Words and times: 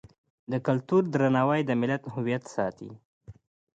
د 0.51 0.53
کلتور 0.67 1.01
درناوی 1.13 1.61
د 1.65 1.71
ملت 1.81 2.01
هویت 2.13 2.43
ساتي. 2.55 2.91